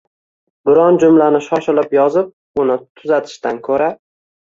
Biron 0.69 0.97
jumlani 1.03 1.43
shoshilib 1.49 1.95
yozib, 1.99 2.35
uni 2.65 2.81
tuzatishdan 2.83 3.65
ko‘ra 3.73 3.97